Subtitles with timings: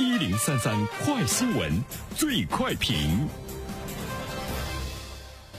[0.00, 1.70] 一零三三快新闻，
[2.16, 2.96] 最快评。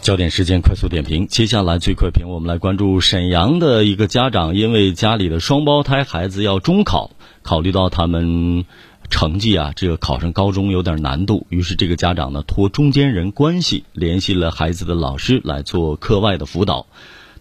[0.00, 7.10] 焦点时间快速点评，接下来最快评，我们来关注沈阳的一个家长，因为家里的双胞胎孩子要中考，
[7.42, 8.64] 考虑到他们
[9.10, 16.86] 成绩啊，这个考上高中有点难度，于是这个家长呢托中间人关系联系了孩子的老师来做课外的辅导。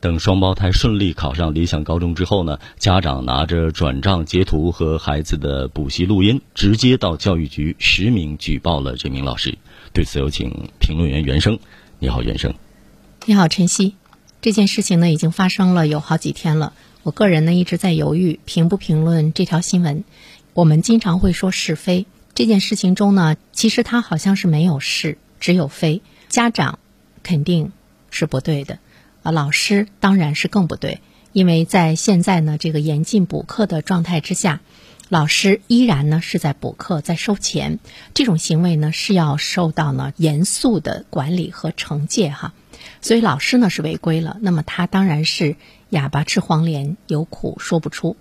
[0.00, 9.56] 等双胞胎顺利考上理想高中之后呢，家长拿着转账截图和孩子的补习录音，直接到教育局实名举报了这名老师。
[9.92, 11.58] 对此，有请评论员袁生。
[11.98, 12.52] 你好，袁生。
[13.24, 13.94] 你好，晨曦。
[14.42, 16.72] 这件事情呢，已经发生了有好几天了。
[17.02, 20.04] 我个人呢，一直在犹豫评不评论这条新闻。
[20.52, 26.02] 我们经常会说是非，这件事情中呢，其实它好像是没有是，只有非。
[26.28, 26.78] 家长
[27.22, 27.72] 肯定
[28.10, 28.78] 是不对的。
[29.26, 31.00] 啊，老师当然是更不对，
[31.32, 34.60] 因为在现在呢这个严禁补课的状态之下，
[35.08, 37.80] 老师依然呢是在补课，在收钱，
[38.14, 42.54] 这种行为呢是要受到呢严肃的管理和惩戒哈，
[43.00, 45.56] 所以老师呢是违规了，那么他当然是
[45.90, 48.16] 哑巴吃黄连，有苦说不出。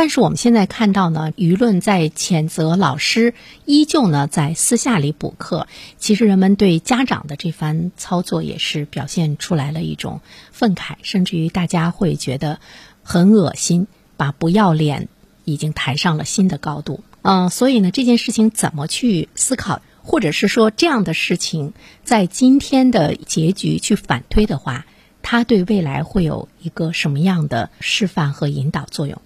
[0.00, 3.34] 但是我们现在看到呢，舆论在谴责老师，
[3.66, 5.68] 依旧呢在私下里补课。
[5.98, 12.60] 其实人们对家长的这番操作也是表现出来了一种愤慨，甚至于大家会觉得
[13.02, 15.08] 很恶心，把不要脸
[15.44, 17.04] 已经抬上了新的高度。
[17.20, 24.86] 嗯，所以呢，这件事情怎么去思考，或者是说这样的事情在今天的结局去反推的话，
[25.20, 29.20] 它对未来会有一个什么样的示范和引导作用？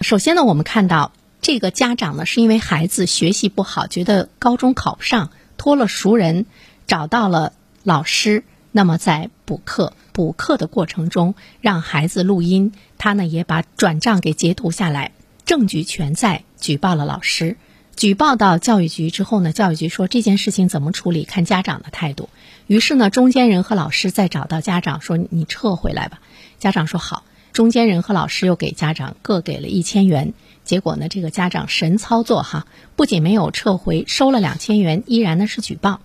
[0.00, 1.10] 首先呢，我们看到
[1.42, 6.46] 这个家长呢，是因为孩子学习不好，觉得高中考不上，托了熟人，
[6.86, 9.92] 找到了老师，那么在补课。
[10.12, 15.10] 补课的过程中，让孩子录音，他呢也把转账给截图下来，
[15.44, 17.56] 证据全在，举报了老师。
[17.96, 22.28] 举报到教育局之后呢，教育局说这件事情怎么处理，看家长的态度。
[22.68, 26.20] 于是呢，中间人和老师再找到家长说：“你撤回来吧。”
[26.60, 27.24] 家长说：“好。”
[27.58, 30.32] 中间人和老师又给家长各给了一千元，
[30.62, 36.00] 结果呢，这个家长神操作哈，不仅没有撤回，收了两千元，依然呢是举报，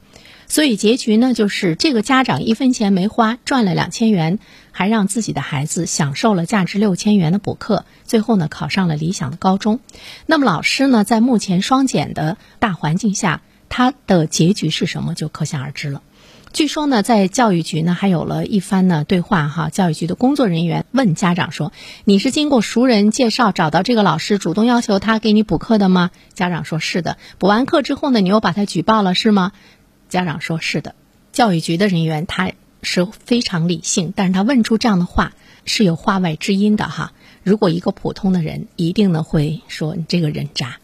[0.48, 4.40] 所以结局呢就是这个家长一分钱没花，赚了两千元，
[4.72, 9.80] 还让自己的孩子享受了价值六千元的补课，最后呢考上了理想的高中。
[10.26, 16.02] 那么老师呢，在目前双减的大环境下，他的结局是什么，就可想而知了。
[16.54, 19.70] 据说呢，在教育局呢还有了一番呢对话哈。
[19.72, 21.74] 教育局的工作人员问家长说
[22.06, 29.52] ：“你是经过熟人介绍找到这个老师，主动要求他给你补课的吗？”家长说：“是的。”补完课之后呢，你又把他举报了是吗？
[30.10, 30.94] 家长说：“是的。”
[31.34, 32.52] 教育局的人员他
[32.84, 35.34] 是非常理性，但是他问出这样的话
[35.66, 37.14] 是有话外之音的哈。
[37.42, 40.78] 如果一个普通的人，一定呢会说你这个人渣。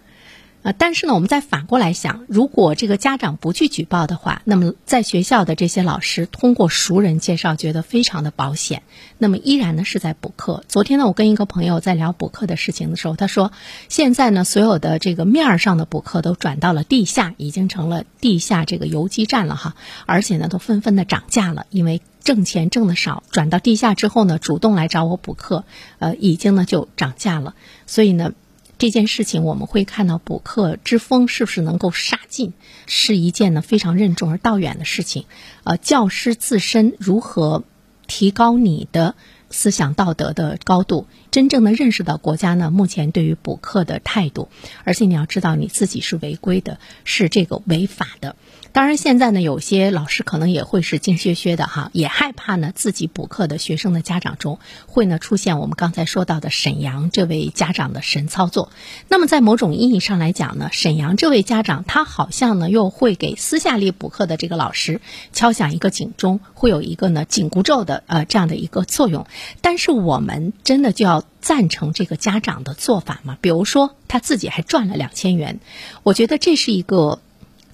[0.61, 8.83] 啊，但是呢，我们再反过来想，如果这个家长不去举报的话，那么在学校的这些老师通过熟人介绍，觉得非常的保险，
[9.17, 10.65] 那么依然呢是在补课。
[10.67, 13.53] 昨天呢，我跟一个朋友在聊补课的事情的时候，他说，
[13.87, 25.63] 现在呢，所有的这个面上的补课都转到了地下，已经成了地下这个游击战了哈，而且呢，都纷纷的涨价了，因为挣钱挣的少，转到地下之后呢，主动来找我补课，
[25.99, 27.55] 呃，已经呢就涨价了，
[27.87, 28.33] 所以呢。
[28.79, 32.53] 这件事情我们会看到补课之风是不是能够杀尽，
[32.87, 35.25] 是一件呢非常任重而道远的事情。
[35.65, 37.65] 呃，教师自身如何
[38.07, 39.15] 提高你的
[39.49, 44.47] 思想道德的高度，真正的认识到国家呢目前对于补课的态度，
[44.85, 48.37] 而且你要知道你自己是违规的，是这个违法的。
[48.71, 58.71] 当然，现在呢，有些老师可能也会是惊靴靴的哈，也害怕呢自己补课的学生的家长中会呢出现我们刚才说到的沈阳这位家长的神操作。
[59.07, 65.01] 那么，在某种意义上来讲呢，沈阳这位家长他好像呢又会给私下里补课的这个老师
[65.33, 69.25] 敲响一个警钟，会有一个呢紧箍咒的呃这样的一个作用。
[69.61, 73.37] 但是，我们真的就要赞成这个家长的做法吗？
[73.41, 75.59] 比如说他自己还赚了两千元，
[76.03, 77.19] 我觉得这是一个。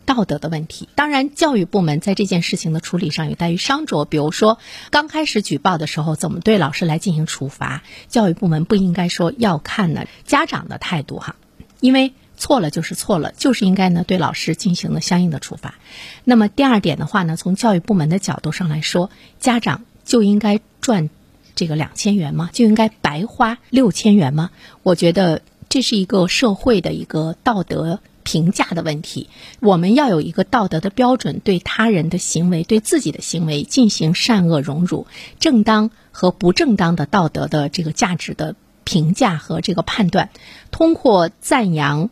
[0.05, 4.05] 道德的问题，当然，教育部门在这件事情的处理上有待于商酌。
[4.05, 4.59] 比如说，
[4.91, 7.83] 刚开始举报的时候，怎么对老师来进行处罚？
[8.07, 11.35] 教育部门不应该说要看呢家长的态度哈，
[11.79, 15.75] 因为错了就是错了，就是应该呢对老师进行了相应的处罚。
[16.23, 19.09] 那么第二点的话呢，从教育部门的角度上来说，
[19.39, 21.09] 家长就应该赚
[21.55, 22.51] 这个两千元吗？
[22.53, 24.51] 就应该白花六千元吗？
[24.83, 27.99] 我觉得这是一个社会的一个道德。
[28.25, 29.29] 评价的问题，
[29.61, 35.05] 我们要有一个道德的标准，对他人的行为、对自己的行为进行善恶荣辱、
[35.39, 40.31] 正当和不正当的道德的这个价值的评价和这个判断。
[40.71, 42.09] 通过赞扬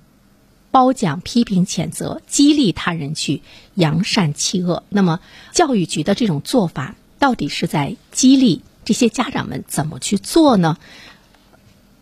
[0.69, 3.41] 褒奖、批评、谴责，激励他人去
[3.73, 4.83] 扬善弃恶。
[4.89, 5.19] 那么，
[5.51, 10.77] 教育局的这种做法，到底是在激励这些家长们怎么去做呢？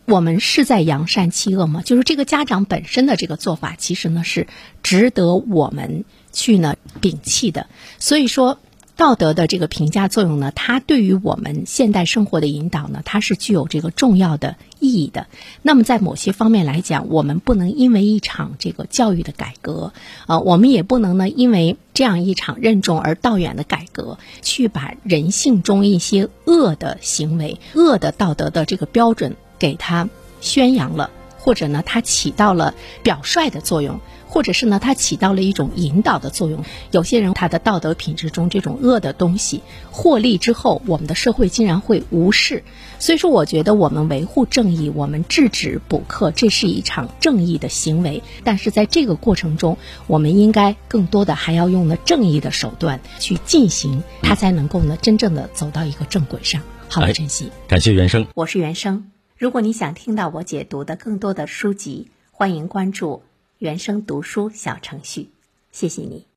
[0.06, 1.82] 我们是在扬善弃恶吗？
[1.84, 4.48] 就是这个家长本身的这个做法，其实呢是
[4.84, 7.68] 值得我们去呢摒弃的。
[8.00, 8.60] 所以说。
[8.98, 15.26] 道德的这个评价作用呢，它对于我们现代生活的引导呢，它是具有这个重要的意义的。
[15.64, 19.92] 那么在某些方面来讲，我们不能因为一场这个教育的改革，
[20.28, 30.10] 呃，我们也不能呢因为这样一场任重而道远的改革，去把人性中一些恶的行为、恶的道德的这个标准给他
[30.40, 32.74] 宣扬了，或者呢，它起到了
[33.04, 34.00] 表率的作用。
[34.28, 36.64] 或者是呢，它起到了一种引导的作用。
[36.92, 39.62] 有些人他的道德品质中这种恶的东西
[39.92, 42.64] 获利之后，我们的社会竟然会无视。
[42.98, 48.24] 所以说，我觉得我们维护正义，我们制止补课，这是一场正义的行为。
[48.46, 49.78] 但是在这个过程中，
[50.08, 56.62] 我们应该更多的还要用了正义的手段去进行，它才能够呢真正的走到一个正轨上。
[56.88, 59.11] 好的，珍惜，感谢原生，我是原生。
[59.42, 63.24] 如果你想听到我解读的更多的书籍，欢迎关注。
[63.58, 65.32] 原声读书小程序，
[65.72, 66.31] 谢谢你。